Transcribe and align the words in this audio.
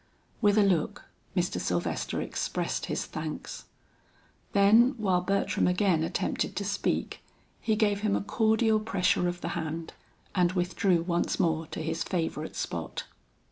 With 0.41 0.57
a 0.57 0.63
look 0.63 1.03
Mr. 1.37 1.61
Sylvester 1.61 2.23
expressed 2.23 2.87
his 2.87 3.05
thanks. 3.05 3.65
Then 4.51 4.95
while 4.97 5.21
Bertram 5.21 5.67
again 5.67 6.03
attempted 6.03 6.55
to 6.55 6.65
speak, 6.65 7.21
he 7.59 7.75
gave 7.75 8.01
him 8.01 8.15
a 8.15 8.21
cordial 8.23 8.79
pressure 8.79 9.27
of 9.27 9.41
the 9.41 9.49
hand, 9.49 9.93
and 10.33 10.53
withdrew 10.53 11.03
once 11.03 11.39
more 11.39 11.67
to 11.67 11.83
his 11.83 12.01
favorite 12.03 12.55
spot. 12.55 13.03